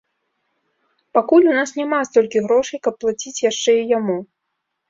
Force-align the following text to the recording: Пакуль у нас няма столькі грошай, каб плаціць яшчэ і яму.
Пакуль 1.17 1.49
у 1.51 1.53
нас 1.59 1.69
няма 1.81 1.99
столькі 2.11 2.43
грошай, 2.47 2.81
каб 2.89 2.93
плаціць 3.05 3.43
яшчэ 3.49 3.71
і 3.83 3.85
яму. 3.97 4.17